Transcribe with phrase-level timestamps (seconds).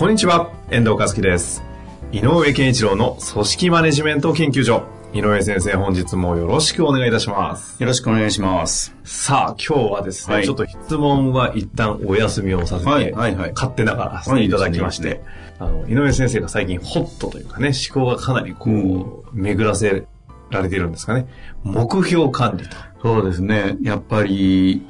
[0.00, 1.62] こんにちは、遠藤和樹です。
[2.10, 4.84] 井上健一郎の組織マネジメント研究所。
[5.12, 7.76] 井上先生、本日もよろしくお願いいたします。
[7.78, 8.96] よろしくお願いします。
[9.04, 20.06] さあ、今日はですね、はいちょっと質問は一旦お休みをさせて、はいはいはい勝手ながらさせていただきまして、はいいいであの、井上先生が最近ホットというかね、思考がかなりこう、巡らせ
[20.48, 21.26] られているんですかね。
[21.62, 22.74] 目標管理と。
[23.02, 23.76] そうですね。
[23.82, 24.82] やっぱり、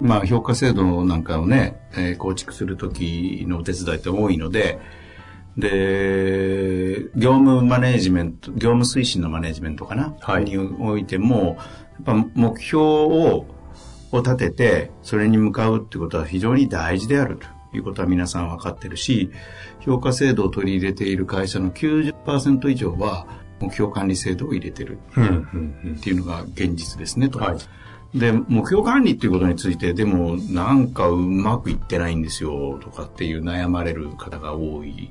[0.00, 4.78] まあ、評価制度なんかをね、えー構築するときのお手伝いって多いので、
[5.56, 10.44] で、業務マネジメント、業務推進のマネジメントかな、はい。
[10.44, 13.46] においても、やっぱ目標を
[14.10, 17.38] を立てて、それに向かうってことは非常に大事である
[17.70, 19.30] ということは皆さん分かってるし、
[19.80, 23.26] 評価制度を取り入れている会社の90%以上は
[23.60, 27.38] 目標管理制度を入れてるっていうのが現実ですねと。
[27.38, 27.58] はい
[28.14, 35.10] で、目標管理っていうことについて、でもなんかうまくいってないんですよとかっていう悩まれる方が多い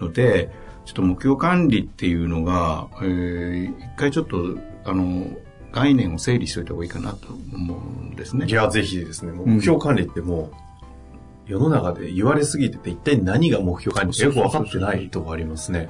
[0.00, 0.50] ので、
[0.84, 5.28] ちょっと目標管理っていうのが、えー一回ちょっと、あの、
[5.72, 8.50] 概念を整理しておいた方がいいかなと思うんですねい。
[8.50, 15.88] や、ぜひですね、目標管理ってもう、世の中で言われすぎてて、一体何が目標管理かよく分かってないとこありますね。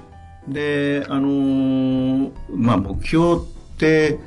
[0.48, 3.38] で、あのーまあ、目標っ
[3.78, 4.18] て、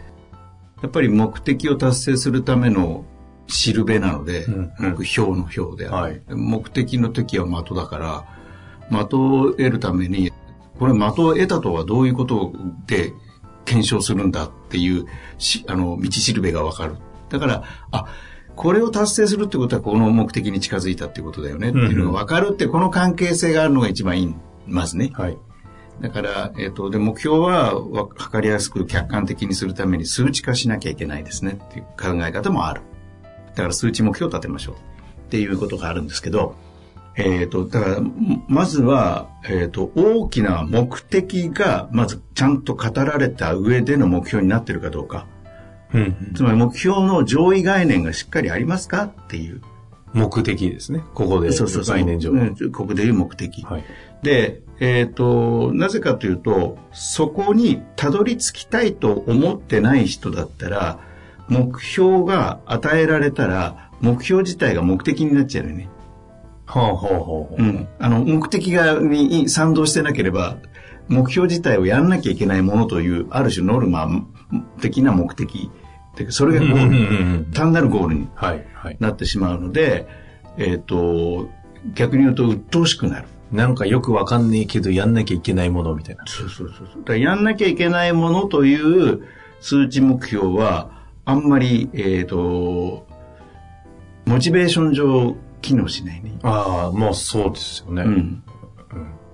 [0.81, 3.06] やっぱり目的を達成するための
[3.47, 8.25] しるべなので、うんうん目標の標である、はい目的の時は的だから、
[8.89, 10.31] 的を得るために、
[10.79, 12.53] これ的を得たとはどういうこと
[12.85, 13.13] で
[13.66, 15.06] 検証するんだっていう
[15.38, 16.96] し、あの、道しるべがわかる。
[17.30, 18.06] だから、あ、
[18.56, 24.35] これを達成するってことはこの目的に近づいたっていうことだよねっていうのがわかるって、この関係性があるのが一番いい、
[24.68, 25.12] まずね。
[25.13, 25.38] はい。
[26.02, 32.81] だから、えっ、と、で、目標はわ測りやすく客観的にするために数値化しなきゃいけないですねっていう考え方もある。
[33.56, 34.78] だから数値目標を立てましょうっ
[35.30, 36.56] ていうことがあるんですけど、
[37.16, 45.25] えっ、と、だから、んまずは、えっ、と、大きな目的が、まずちゃんと語られた上での目標になってるかどうか。
[45.94, 46.34] うん。
[46.36, 49.06] つまり目標の上位概念がしっかりありますか？
[49.06, 49.62] っていう。
[50.13, 51.03] 目的ですね。
[51.13, 51.52] ここで。
[51.52, 51.96] そうそうそう。
[51.96, 52.31] 概念上。
[52.31, 53.63] うんここでいう目的。
[53.63, 53.84] はい。
[54.23, 61.00] で、えっ、と、なぜかというと、そこにたどり着きたいと思ってない人だったら、
[61.50, 65.89] 目標が与えられたら、目標自体が目的になっちゃうよね。
[66.66, 67.56] はあ、はあ、はあ。
[67.57, 67.88] うん。
[68.00, 70.57] あの、目的が、に賛同してなければ、
[71.07, 74.09] 目標自体をやんなきゃいけないものという、ある種ノルマ
[74.81, 75.72] 的な目的。
[76.16, 78.97] でそれがゴうんうんうんうール、ん単なるゴールにはい、はい。
[79.00, 80.07] なってしまうので、
[80.57, 81.47] えっ、と、
[81.94, 83.27] 逆に言うと鬱陶しくなる。
[83.52, 86.25] なんかよくわかんねえけど、やんなきゃいけないものみたいな。
[86.28, 87.03] そうそうそうそう。
[87.03, 89.24] だやんなきゃいけないものという
[89.62, 90.91] 数値目標は、
[91.25, 93.07] あんまり、えっ、と、
[94.25, 96.38] モチベーション上機能しないね。
[96.44, 98.03] ああ、もうそうですよね。
[98.03, 98.44] うん。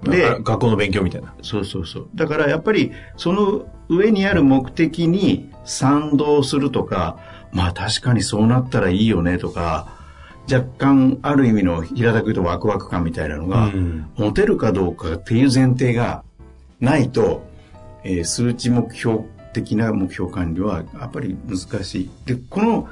[0.03, 1.33] で、で学校の勉強みたいな。
[1.41, 2.09] そうそうそう。
[2.13, 7.17] だからやっぱり、その上にある目的に賛同するとか、
[7.51, 10.02] まあ確かにそうなったらいいよねとか、
[10.51, 16.23] 若干ある意味の平たく言うとワクワク感みたいなのが、うん持てるかどうかっていう前提が
[16.79, 17.43] ないと、
[18.03, 19.23] えー数値目標
[19.53, 22.09] 的な目標管理はやっぱり難しい。
[22.25, 22.87] で、この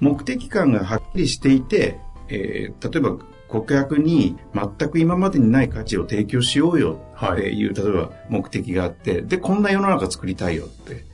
[0.00, 3.16] 目的感がはっきりしていて、えー例えば
[3.48, 11.04] 顧客に全く今までにない価値を提供しようよっていう、例えば目的があって、で、こんな世の中作りたいよって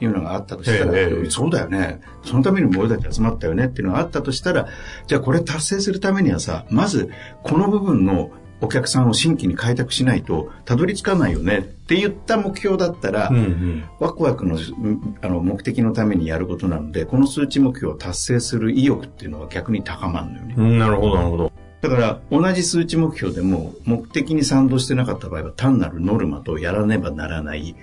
[0.00, 2.00] いうのがあったとしたら、ええそうだよね。
[2.24, 4.68] そのために俺たち集まったよねっていうのがあったとしたら、
[5.06, 7.10] じゃあこれ達成するためにはさ、まず
[7.42, 8.30] この部分の
[8.60, 13.84] お客さんを新規に開拓しないとたどり着かないよねって言った目標だったら、うんうん。
[14.00, 20.54] ワクワクのうんあの目的のためにやることなので、この数値目標を達成する意欲っていうのは逆に高まるのよね。
[20.56, 21.52] うん、なるほど、なるほど。
[21.80, 27.76] だから、同じ数値目標でも、目的に賛同してなかった場合は、単なるノルマとやらねばならない、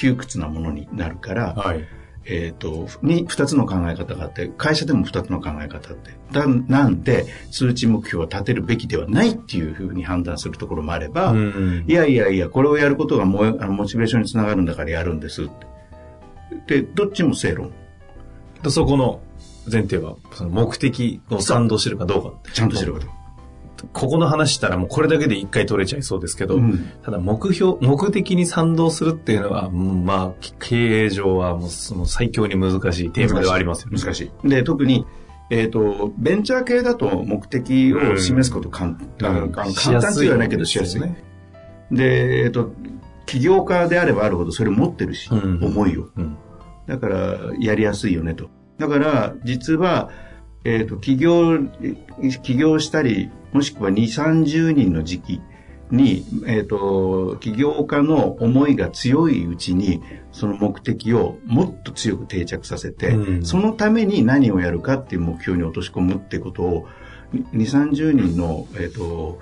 [0.00, 1.86] 窮屈なものになるから、はい。
[2.24, 15.48] えっ、と、に二つの考え方があって、会社でも二つの考え方あって、だなんで、数値目標を立てるべきではないっていうふうに判断するところもあれば、うんうんいやいやいや、これをやることがモあのモチベーションにつながるんだからやるんですっ
[16.66, 16.82] て。
[16.82, 17.72] で、どっちも正論。
[18.62, 19.20] でそこの
[19.70, 22.50] 前提は、その目的を賛同してるかどうか。
[22.52, 23.19] ちゃんとしてること。
[23.92, 33.98] ここの話したらもうこれだけで一回取れちゃいそうですけど、うんただ目標、目的に賛同するっていうのは、うんまあ、経営上はもうその最強に難しいテーマではありますよね。
[33.98, 34.48] 難しい。
[34.48, 35.06] で、特に、
[35.50, 41.02] えっ、と、ベンチャー系だと目的を示すこと簡単、うん簡単と言わないけどしやすい。
[41.90, 42.72] で、えっ、と、
[43.26, 46.08] 起業家であればあるほどそれを持ってるし、うん思いを。
[46.16, 46.36] うん。
[46.86, 48.48] だから、やりやすいよねと。
[48.78, 50.10] だから、実は、
[50.64, 51.58] えっ、と、起業、
[52.42, 55.42] 起業したり、もしくは2、30人の時期
[55.90, 60.02] に、えっ、と、起業家の思いが強いうちに、
[60.32, 66.86] その目的をもっと強く定着させて、うんそのために何をやるかっていう目標に落とし込むってことを、
[67.32, 69.38] 2、30人の、えっ、と、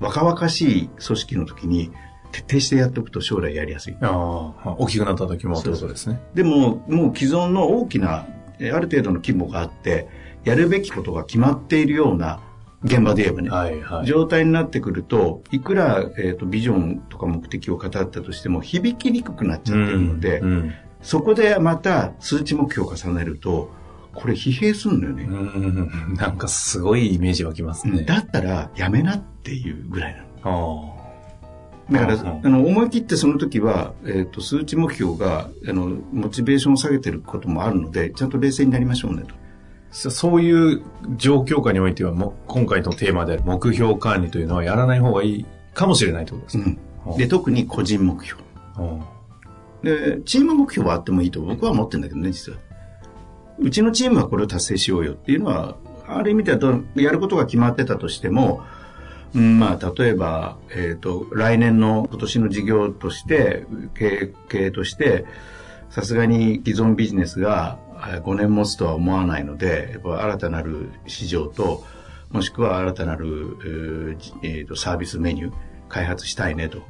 [0.00, 1.92] 若々しい組織の時に、
[2.32, 3.96] 徹底してやっておくと将来やりやすい。
[4.00, 6.20] ああ、大きくなった時もってことですね。
[6.34, 8.26] でも、もう既存の大きな、
[8.58, 10.08] えある程度の規模があって、
[10.44, 12.40] やるべきことが決まっているような
[12.84, 14.06] 現場で言えばね、はいはい。
[14.06, 23.72] 状態になってくると、いくら、えー、とビジョンとか目的を語ったとしても響きにくくなっちゃってるので、うんそこでまた数値目標を重ねると、
[24.14, 25.24] これ疲弊するんだよね。
[25.24, 28.04] うんなんかすごいイメージ湧きますね。
[28.04, 30.88] だったらやめなっていうぐらいなの。
[30.88, 39.34] あだから、うんあの、思い切ってその時は、えっ、と、数値目標が、あの、モチベーションを下げてることもあるので、ちゃんと冷静になりましょうねと。
[39.92, 40.82] そそういう
[41.16, 46.78] 状況下においては、も今回のテーマで目標管理というのはやらない方がいいかもしれないってことですね。
[47.06, 47.16] うん。
[47.18, 48.42] で、特に個人目標。
[48.78, 49.02] うん
[49.82, 52.58] で、チーム目標はあってもいいと僕は思ってるんだけどね、実は。
[53.58, 58.62] うちのチームはこれを達成しようよっていうのは、ある意味ではどやることが決まってたとしても、
[59.34, 65.24] うんまあ、例えば、えっ、と、来年の今年の事業として、経営経営として、
[65.90, 71.84] さすがに既存ビジネスがあ5年持つとは思わないので、やっぱ新たなる市場と、
[72.30, 73.58] もしくは新たなる、
[74.42, 75.52] えーとサービスメニュー
[75.88, 76.78] 開発したいねと。
[76.78, 76.82] っ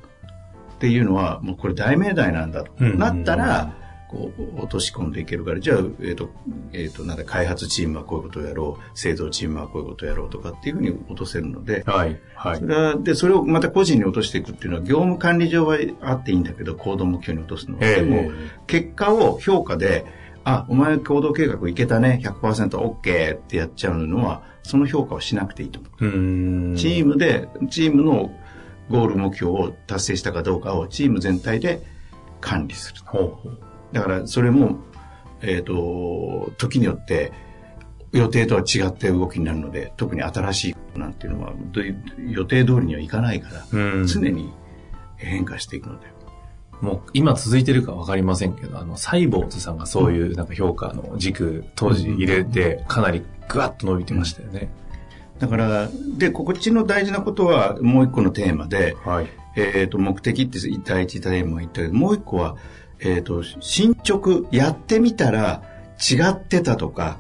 [0.79, 2.73] ていうのは、もうこれ大命題なんだと。
[2.81, 3.77] うんなったら、
[4.13, 6.31] こう、落とし込んでいけるから、じゃあ、えっ、と、
[6.73, 12.21] えっ、と、なんだ、開発チームはこういうことをやろう、製造チームはこういうことをやろうとかっていうふうに落とせるので、はい。
[12.35, 12.67] はいそ。
[12.67, 17.85] れは、で、それをまた個人に落としていくっていうのは、業務管理上はあっていいんだけど、行動目標に落とすのは。
[17.85, 18.31] ええでも、
[18.67, 20.05] 結果を評価で、
[20.45, 26.73] あ、お前行動計画いけたね、100%、OK ってやっちゃうのは、その評価をしなくていいと思う。
[26.73, 26.77] う。
[26.77, 28.33] チームで、チームの
[28.91, 31.83] ゴール目標を達成したかどうかをチーム全体で
[32.41, 33.01] 管理する。
[33.05, 33.59] ほうほう。
[33.93, 34.79] だから、それも、
[35.43, 37.33] えっ、と、時によって、
[38.13, 41.53] 予定とは違って動きになるので、特に新しいなんていうのは、
[42.29, 44.53] 予定通りにはいかないから、うん常に
[45.17, 46.07] 変化していくので。
[46.83, 54.69] もう今続いてるかわかりませんけど、あの、サイボーズさんがそういうなんか評価の軸当時入れて、かなりグワッと伸びてましたよね。
[55.39, 55.89] だから、
[56.19, 59.29] で、こっちの大事なことは、もう一個のテーマで、はい。
[59.55, 62.57] えっ、と、目的って第一テーマ言ったけど、もう一個は、
[62.99, 65.63] えっ、と、進捗、やってみたら
[66.01, 67.19] 違ってたとか、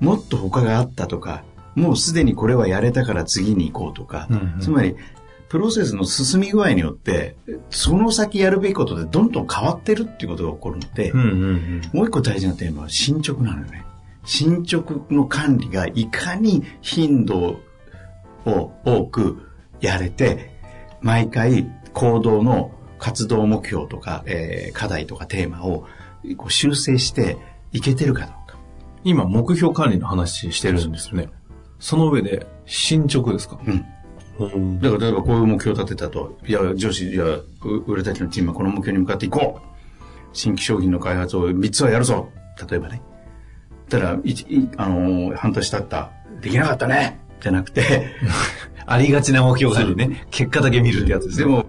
[0.00, 4.96] もっと他があったとか、もうすでにこれはやれたから次に行こうとか、うんうんつまり、
[5.48, 7.36] プロセスの進み具合によって、
[7.70, 11.82] その先やるべきことでどんどん変わってるっていうことが起こるので、うんうんうん。
[11.92, 13.84] もう一個大事なテーマは進捗なのよね。
[14.24, 17.60] 進捗の管理がいかに頻度
[18.46, 19.42] を多く
[19.80, 20.50] やれて、
[21.02, 25.86] 毎回行動の活動目標とか、えー課題とかテーマを
[26.36, 27.36] こう修正して
[27.70, 28.58] いけてるかどうか。
[29.04, 31.28] 今、目標管理の話してるんですよね。
[31.78, 33.60] その上で、進捗ですか？
[33.64, 33.84] うん。
[34.38, 37.44] うんだから例えばこういう目標を立てたと、いや、上司、いや、う
[37.86, 39.74] 俺たちのチームはこの目標に向かっていこう
[40.32, 42.28] 新規商品の開発を3つはやるぞ
[42.68, 43.02] 例えばね。
[43.88, 46.10] たら、いいあのー半年経った。
[46.40, 48.10] できなかったねじゃなくて、
[48.86, 50.26] ありがちな目標管理ね。
[50.30, 51.44] 結果だけ見るってやつですね。
[51.44, 51.66] でも、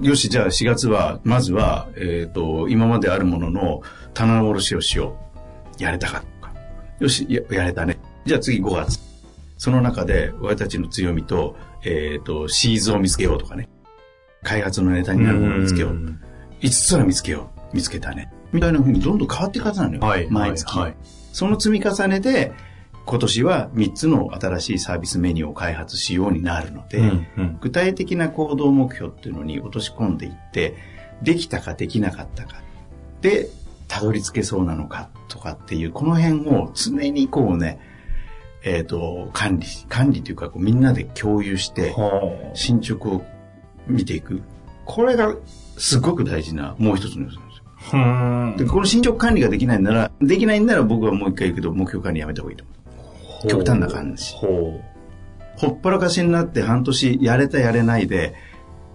[0.00, 3.82] よし、じゃあ4月は、まずは、えっ、と、今まであるものの
[4.14, 5.16] 棚卸しをしよ
[5.78, 5.82] う。
[5.82, 6.52] やれたかとか。
[7.00, 7.98] よし、ややれたね。
[8.24, 9.00] じゃあ次5月。
[9.56, 13.68] その中で、俺たちの強みと、えっ、と、シーズを見つけようとかね。
[14.42, 15.92] 開発のネタになるものを見つけよう。
[15.92, 16.20] ん
[16.60, 17.76] 5つは見つけよう。
[17.76, 18.32] 見つけたね。
[18.52, 20.00] みたいな風にどんどん変わっていくはずなのよ。
[20.00, 20.28] はい。
[20.30, 20.76] 毎月。
[20.76, 20.96] はい。
[21.32, 22.52] その積み重ねで、
[23.04, 30.74] 今年は3つの新しいサービスメニューを開発しようになるので、うんうん具体的な行動目標っていうのに落とし込んでいって、
[31.22, 32.60] できたかできなかったか。
[33.20, 33.48] で、
[33.88, 37.80] たどり着けそうなのかとかっていう、この辺を常にこうね、
[38.76, 43.24] えっ、と、管理、管理というかこうみんなで共有して、は進捗を
[43.86, 44.42] 見ていく。
[44.84, 45.34] これが
[45.76, 48.66] すごく大事なもう一つの要素なんですよ。
[48.66, 52.72] で、この進捗管理ができないなら、できないんなら僕はもう一回言うけど、目標管理やめた方がいいと思
[53.44, 53.48] う。
[53.48, 54.80] 極端な感じほ
[55.56, 58.34] ほっぱらかしになって半年やれたやれないで、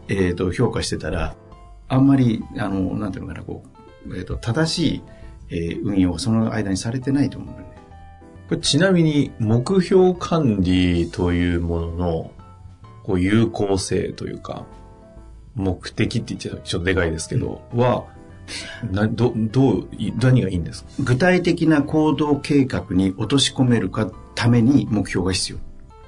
[0.09, 1.35] えっ、と、評価してたら、
[1.87, 3.63] あんまり、あの、なんていうのかな、こ
[4.07, 5.01] う、えっ、と、正しい、
[5.49, 7.72] えー運用をその間にされてないと思うんだよね。
[8.53, 12.31] これちなみに、目標管理というものの、
[13.01, 14.67] こう、有効性というか、
[15.55, 18.05] 目的って言っちゃちょっとでかいですけど、は、
[18.91, 20.89] な、ど、どう、い何がいいんですか？
[20.99, 25.57] 具体的な行動計画に落とし込めるかために目標が必要。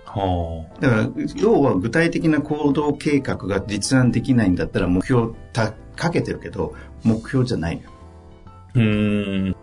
[0.06, 7.90] はだから、要は具体的な行動計画が立案できないんだったら目標掲げてるけど、目標じゃないのよ。
[8.46, 8.52] あ。
[8.76, 9.55] うーん。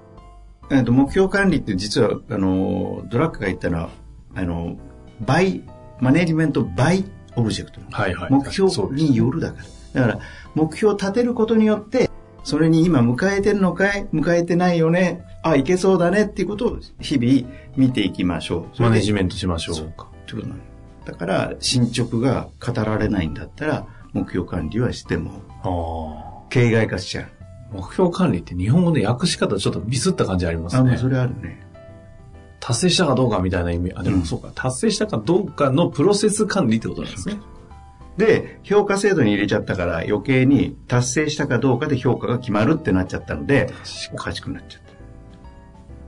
[0.72, 3.90] えっと、目標管理って実は、あの、ドラッカーが言ったのは、
[4.34, 4.78] あの、
[5.20, 7.80] by、management by object。
[7.90, 8.32] はいはい。
[8.32, 9.58] 目標によるだか
[9.94, 10.06] ら。
[10.06, 10.24] だから、
[10.54, 12.10] 目標を立てることによって、
[12.42, 14.06] それに今向かえてるのかい？
[14.14, 15.22] 向かえてないよね？
[15.42, 16.24] あ、いけそうだね？
[16.24, 18.82] っていうことを日々見ていきましょう。
[18.82, 20.04] マネジメントしましょうか。
[20.04, 20.04] ト。
[20.04, 20.60] ってことなの
[21.04, 26.46] だから、進捗が語られないんだったら、目標管理はしても。
[26.48, 27.26] 形骸化しちゃう。
[27.72, 30.98] 目標管理って日本語で訳し方ちょっとミスった感じありますあ、もうね。
[30.98, 31.66] それあるね。
[32.60, 33.92] 達成したかどうかみたいな意味。
[33.94, 34.52] あ、でうんもそうか。
[34.54, 37.38] 達成したかどうかのプロセス管理ってことなんですね。
[38.16, 43.72] で、評価制度に入れちゃったから余計に達成したかどうかで評価が決まるってなっちゃったので、
[44.12, 44.92] おかしくなっちゃった。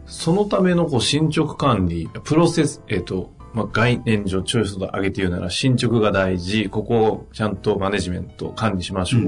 [0.06, 9.18] そのためのこう進捗管理、プロセス、えっ、と、まあ、概念上、チョイスと上げて言うなら、進捗が大事、ここをちゃんとマネジメント管理しましょ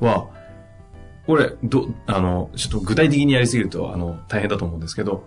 [0.00, 0.28] うは、
[1.26, 5.24] これ、ど、あの、ちょっと具体的にやりすぎると、あの、大変だと思うんですけど、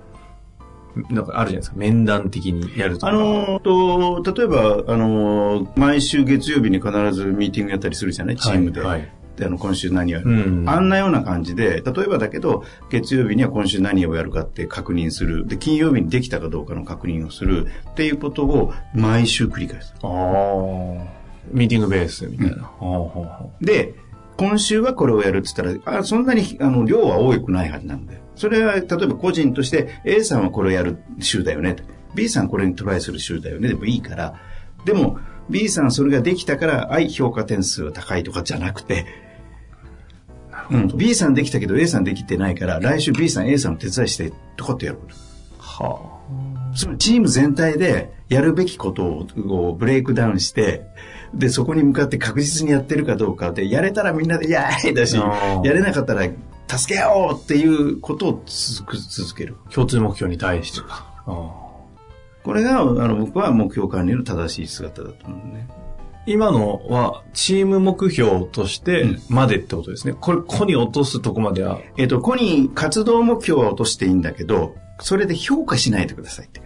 [1.10, 1.76] なんかあるじゃないですか。
[1.78, 3.08] 面談的にやるとか。
[3.08, 8.38] あのーと、例えば、あのー毎週月曜日に必ずミーティングやったりするじゃない？
[8.38, 8.82] チームで。
[8.82, 15.48] はいはいであの今週何をやる、うんあんなような感じで、例えばだけど、月曜日には今週何をやるかって確認する。
[15.48, 17.66] で、金曜日にできたかどうかの確認をする。
[17.90, 19.96] っていうことを毎週繰り返す。
[20.04, 20.10] ああ。
[21.52, 22.58] ミーティングベースみたいな。
[22.62, 23.96] ほうほうほで、
[24.38, 28.22] 今週はこれをやるって言ったら、あそんなにあの量は多くないはずなんだよ。
[28.36, 31.76] それは、例えば個人として A さんはこれをやる週だよね。
[32.16, 33.70] B さんこれにトライする週だよね。
[33.70, 34.36] でもいいから。
[34.86, 39.06] でも、B さんそれができたから、はい、評価点数は高いとかじゃなくて、
[40.72, 45.16] うん、B さんできたけど A さんできてないから、来週 B さん A さんの手伝いして、とかってやること。
[45.60, 46.14] は
[46.76, 50.86] そのチーム全体でやるべきことをブレイクダウンして、
[51.34, 56.28] で、そこに向かって確実にやってるかどうかで、やれたらみんなで、やーいだし、やれなかったら、
[56.68, 59.58] 助けようっていうことを続く続ける。
[59.68, 59.70] あ。
[59.72, 61.12] 共通目標に対してか。
[61.26, 65.68] これが、あの、僕は目標管理の正しい姿だと思うね。
[66.26, 70.14] 今のは、チーム目標としてうんまでってことですね。
[70.14, 71.80] これ、個に落とすとこまでは。
[71.98, 76.63] えっ、と、ここに活動目標は落としていいんだけど、それで評価しないでくださいって。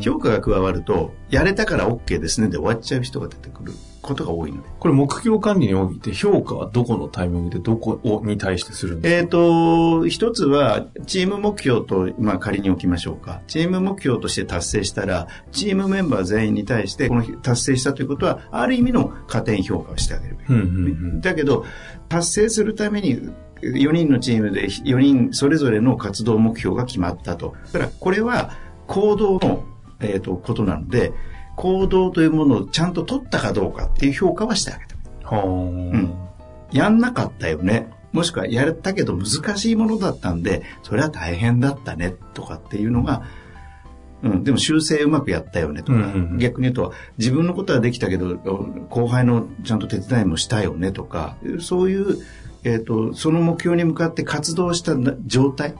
[0.00, 4.68] 評価が加わると、やれたから OK ですねで終わっちゃう人が出てくることが多いので。
[4.78, 13.40] これ、目標管理において評価はどこのタイミングでどこをに対してするんですえっ、と、一つは、チーム目標と、まあ仮に置きましょうか。
[13.46, 20.48] チーム目標として達成したら、チームメンバー全員に対して、この達成したということは、ある意味の加点評価をしてあげるべき。
[20.48, 20.68] かうんうんう
[21.16, 21.20] ん。
[21.20, 21.64] だけど、
[22.08, 23.30] 達成するために、
[23.62, 27.54] 4人のチームで4人それぞれの活動目標が決まったと。
[27.72, 28.50] だから、これは
[28.92, 29.64] 行動の、
[30.00, 31.14] えー、とことなので、
[31.56, 35.36] 行動というものをちゃんと取ったかどうかっていう評価はしてあげた。
[35.36, 36.14] はうん。
[36.72, 37.88] やんなかったよね。
[38.12, 43.22] もしくはやったけど難しいものだったんで、それは大変だったねとかっていうのが、
[44.22, 46.38] うん、でも修正うまくやったよねとか、うんうんうん。
[46.38, 48.36] 逆に言うと、自分のことはできたけど、
[48.90, 52.18] 後輩のちゃんと手伝いもしたよねとか、そういう、
[52.64, 54.94] えっ、と、その目標に向かって活動した
[55.24, 55.74] 状態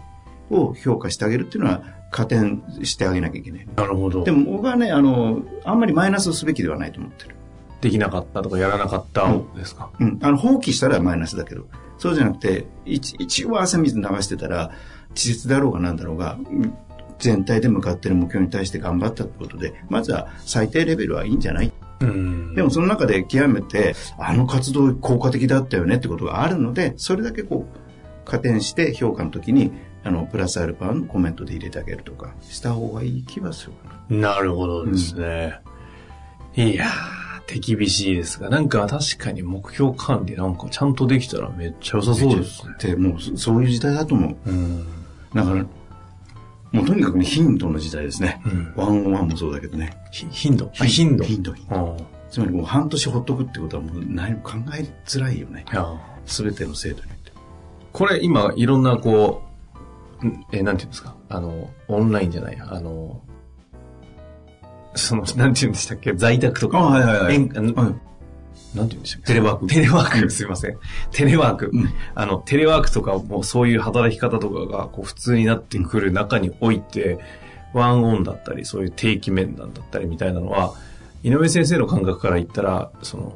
[0.50, 3.66] を評価してあげるっていうのは、加点してあげなきゃいけない。
[3.75, 4.23] なるほど。
[4.23, 7.35] でも僕はね、あの、あんまりマイナスをすべきではないと思ってる。
[7.81, 9.26] できなかったとかやらなかった
[9.57, 9.90] ですか？
[9.99, 10.19] うん。
[10.23, 11.66] あの、放棄したらマイナスだけど、
[11.99, 14.71] そうじゃなくて、一一応汗水流してたら、
[15.11, 16.73] 稚拙だろうがなんだろうが、うん
[17.19, 21.73] 全体で向かってる目標に対して頑張ったってことで、まずは最低レベルはいいんじゃない？
[22.00, 22.54] うん。
[22.57, 29.71] でもその中で極めて、あの活動効果的だったよねってことがあるので、それだけこう、加点して評価の時に、
[30.04, 33.66] あの、プラスアルファのコメントで入れてあげるとか、した方がいい気はす
[34.11, 34.18] る。
[34.18, 35.61] なるほどですね。
[36.56, 36.90] いやー、
[37.47, 42.75] 手厳しいですが、なんか確かに目標管理なんかちゃんとできたらめっちゃ良さそうですね。
[42.80, 44.50] で、もうそそういう時代だと思う。
[44.50, 44.87] うん。
[45.35, 45.64] だから、
[46.73, 48.42] もうとにかくね、頻度の時代ですね。
[48.44, 49.97] うんワンオンワンもそうだけどね。
[50.11, 50.71] ひ頻度？
[50.80, 51.25] あ頻度。
[51.25, 51.52] 頻度。
[51.52, 55.66] 頻度あつまりもう半年ほっとくってことはもう何も考えづらいよね
[56.25, 57.32] すべての制度によって。
[57.92, 59.51] これ今いろんなこう、ん
[60.52, 61.17] え、なんていうんですか？
[61.29, 63.23] あの、オンラインじゃない、あの、
[64.95, 66.12] その、なんて言うんでしたっけ？
[66.12, 66.79] 在宅とか。
[66.79, 67.35] あはいはいはい。
[67.35, 67.75] 遠なんて
[68.75, 69.26] 言うんでしたっけ？
[69.29, 69.67] テレワーク。
[69.67, 70.79] テレワーク、すいません。
[71.11, 71.71] テレワーク。
[71.73, 71.88] うん。
[72.14, 77.19] あの、テレワークとかもそういう働き方とかがこう普通になってくる中において、
[77.73, 80.75] one on だったり、そういう定期面談だったりみたいなのは、
[81.23, 83.35] 井上先生の感覚から言ったら、その、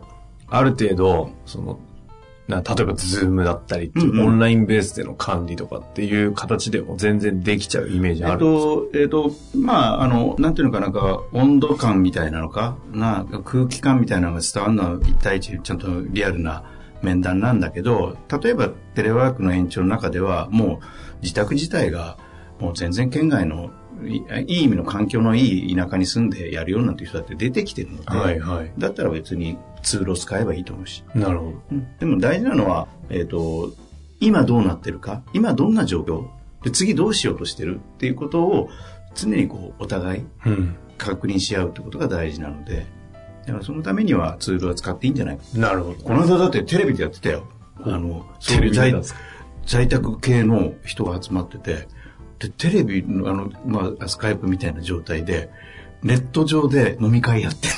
[0.49, 1.79] ある程度、その、な
[2.49, 4.27] 例えばズームだったりううんうん。
[4.27, 8.71] オンラインベースでの管理とかっていう形でも全然できちゃうイメージえっあるんですか？
[8.71, 16.63] と、えっと、まあ、あの、なんていうのかなんか、温度感みたいなのか、な、空気感みたいなのが伝わるのは一対一、ちゃんとリアルな
[17.03, 22.17] 面談なんだけど、例えばテレワークの延長の中では、もう自宅自体が、
[22.61, 23.71] もう全然県外の、
[24.05, 28.73] いいい意味の環境のいい田舎に住んでやるようなんていう人だって出てきてるので、はいはい。
[28.77, 31.05] だったら別にツールを使えばいいと思うし。
[31.15, 31.77] なるほど。
[32.01, 33.73] でも大事なのは、えっ、と、
[34.19, 36.27] 今どうなってるか、今どんな状況、
[36.65, 37.77] で次どうしようとしてる？
[37.77, 38.69] っていうことを
[39.15, 40.77] 常にこうお互いうん。
[40.99, 42.87] 確認し合うってことが大事なので、
[43.47, 45.37] だからそのためにはツールは使っていいんじゃない？
[45.37, 45.43] か。
[45.55, 46.03] なるほど。
[46.03, 47.47] この間だってテレビでやってたよ。
[47.83, 48.95] あの、テレビで在
[49.67, 51.87] 在宅系の人が集まってて、
[52.39, 55.51] で、テレビのあの、まあ、スカイプみたいな状態で、
[56.03, 57.69] ネット上で飲み会やって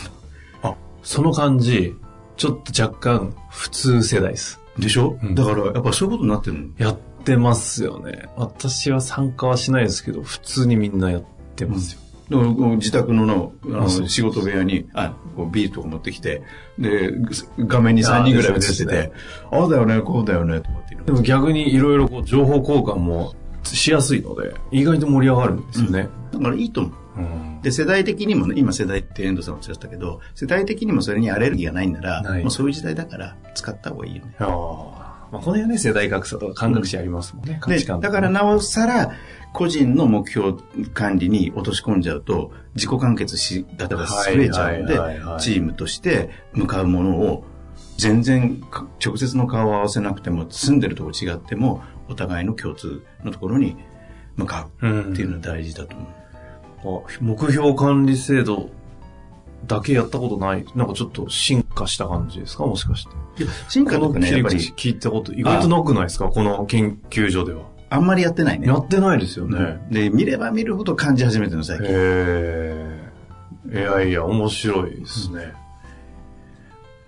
[1.08, 1.96] その感じ、
[2.36, 4.60] ちょっと若干普通世代です。
[4.78, 6.68] でしょ、うんだから、やっぱそういうことになってるの？
[6.76, 8.28] やってますよね。
[8.36, 11.24] 私は参加はしないですけど、普通にみんなやっ
[11.56, 12.38] てますよ。
[12.38, 16.42] う自宅ののあの仕事部屋にあこうビールとか持ってきて
[16.78, 17.10] で
[17.58, 19.12] 画面に3人ぐらい映ってあですねて
[19.50, 26.08] ああだよねこうだよねとかってでも逆にいろいろこう情報交換もしやすいので、意外と盛り上がるんですよね。
[26.32, 27.07] だからいいと思ううん
[27.62, 34.34] で世代的にもね今世代って遠藤さんおっしゃったけど世代的にもそれにアレルギーがないんならもうそういう時代だから使った方がいいよね。
[35.30, 39.12] まあ、この辺はね、世代格差とか感覚値ありますもんね、価で値観とだからなおさら
[39.52, 40.58] 個人の目標
[40.94, 44.94] 管理に落とし込んじゃうと自己完結しだから増えちゃうので
[45.38, 47.44] チームとして向かうものを
[47.98, 53.76] 全然か直接の顔を合わせなくても住んでるとこ違ってもお互いの共通のところに
[54.36, 56.08] 向かううんっていうのは大事だと思う。
[56.08, 56.27] あ
[57.20, 58.70] 目標管理制度
[59.66, 60.64] だけやったことない。
[60.74, 62.66] なんかちょっと進化した感じですか？
[62.66, 63.10] もしかして。
[63.68, 66.28] 進化とかね、やっぱり聞いたこと意外となくないですか？
[66.28, 67.62] この研究所では。
[67.90, 68.76] あんまりやってないねや。
[68.76, 69.80] ってないですよね。
[69.90, 71.88] で、見れば見るほど感じ始めてるの、最へ近。
[71.90, 73.12] え。
[73.72, 75.52] いやいや、面白いですね。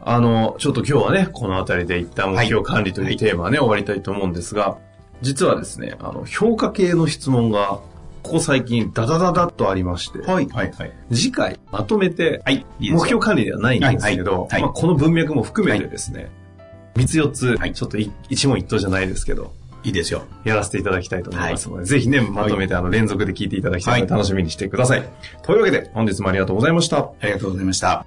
[0.02, 4.78] あの、ちょっと今日はね、この辺りで一旦目標管理というテーマはね、終わりたいと思うんですが、
[5.20, 7.80] 実はですね、あの、評価系の質問が、
[8.30, 10.92] ここ最近ダダダダッとありまして、はい、はい、はい。
[11.10, 14.48] 次回まとめて、はい、目標管理ではないんですけど、はいはい。
[14.52, 14.62] はい。
[14.62, 16.30] まあ、この文脈も含めてですね、
[16.94, 17.72] 3つ4つ、はい。
[17.72, 20.22] ちょっとい一問一答じゃないですけど、いいですよ。
[20.44, 24.20] やらせていただきたいと思いますので、ぜひね、まとめてあの連続で聞いていただきたいのではい。
[24.20, 25.02] 楽しみにしてください。
[25.42, 26.98] というわけで、本日もありがとうございました。
[26.98, 28.06] ありがとうございました。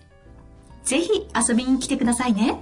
[0.91, 2.59] ぜひ遊びに来てくださいね。